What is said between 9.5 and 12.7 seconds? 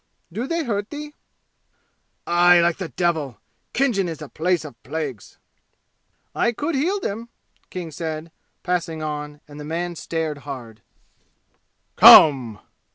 the man stared hard. "Come!"